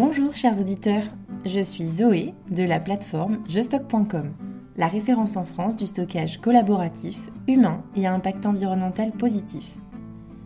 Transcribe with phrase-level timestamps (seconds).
[0.00, 1.02] Bonjour chers auditeurs,
[1.44, 4.32] je suis Zoé de la plateforme jestock.com,
[4.76, 9.74] la référence en France du stockage collaboratif, humain et à impact environnemental positif.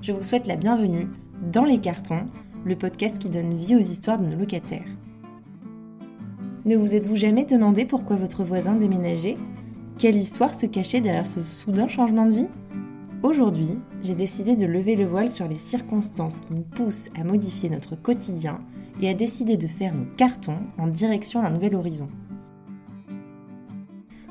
[0.00, 1.08] Je vous souhaite la bienvenue
[1.52, 2.24] dans Les Cartons,
[2.64, 4.88] le podcast qui donne vie aux histoires de nos locataires.
[6.64, 9.36] Ne vous êtes-vous jamais demandé pourquoi votre voisin déménageait?
[9.98, 12.48] Quelle histoire se cachait derrière ce soudain changement de vie?
[13.22, 17.68] Aujourd'hui, j'ai décidé de lever le voile sur les circonstances qui nous poussent à modifier
[17.68, 18.58] notre quotidien
[19.00, 22.08] et à décider de faire nos cartons en direction d'un nouvel horizon.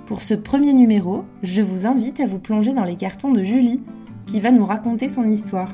[0.05, 3.81] Pour ce premier numéro, je vous invite à vous plonger dans les cartons de Julie,
[4.25, 5.73] qui va nous raconter son histoire.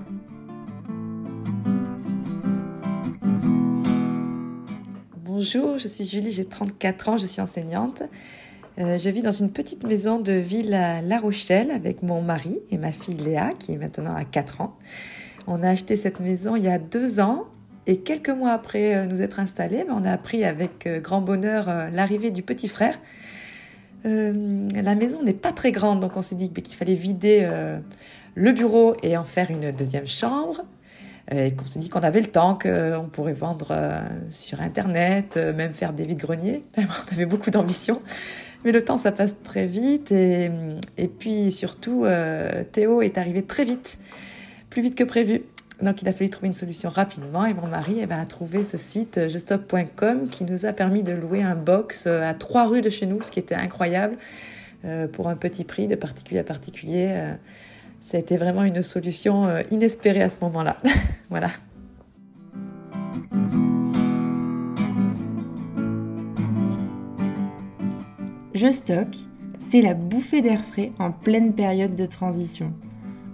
[5.23, 8.03] Bonjour, je suis Julie, j'ai 34 ans, je suis enseignante.
[8.77, 12.59] Euh, je vis dans une petite maison de ville à La Rochelle avec mon mari
[12.71, 14.77] et ma fille Léa, qui est maintenant à 4 ans.
[15.47, 17.45] On a acheté cette maison il y a deux ans
[17.89, 21.21] et quelques mois après euh, nous être installés, ben, on a appris avec euh, grand
[21.21, 22.99] bonheur l'arrivée du petit frère.
[24.03, 27.47] la maison n'est pas très grande, donc on s'est dit qu'il fallait vider
[28.35, 30.63] le bureau et en faire une deuxième chambre.
[31.31, 33.75] Et qu'on s'est dit qu'on avait le temps, qu'on pourrait vendre
[34.29, 36.63] sur Internet, même faire des vides-greniers.
[36.77, 38.01] On avait beaucoup d'ambition.
[38.63, 40.11] Mais le temps, ça passe très vite.
[40.11, 40.49] Et,
[41.19, 43.97] puis surtout, euh, Théo est arrivé très vite,
[44.69, 45.43] plus vite que prévu.
[45.81, 48.63] Donc il a fallu trouver une solution rapidement et mon mari eh ben, a trouvé
[48.63, 52.81] ce site jestock.com qui nous a permis de louer un box euh, à trois rues
[52.81, 54.17] de chez nous, ce qui était incroyable
[54.85, 57.07] euh, pour un petit prix de particulier à particulier.
[57.09, 57.33] Euh,
[57.99, 60.77] ça a été vraiment une solution euh, inespérée à ce moment-là.
[61.29, 61.49] voilà.
[68.53, 68.67] Je
[69.59, 72.73] c'est la bouffée d'air frais en pleine période de transition.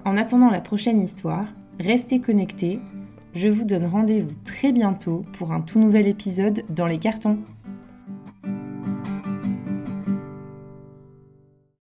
[0.04, 1.46] En attendant la prochaine histoire,
[1.80, 2.80] restez connectés.
[3.34, 7.40] Je vous donne rendez-vous très bientôt pour un tout nouvel épisode dans les cartons.